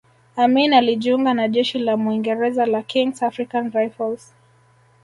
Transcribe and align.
Amin 0.35 0.73
alijiunga 0.73 1.33
na 1.33 1.47
Jeshi 1.47 1.79
la 1.79 1.97
Mwingereza 1.97 2.65
la 2.65 2.81
Kings 2.81 3.23
African 3.23 3.71
Rifles 3.71 4.33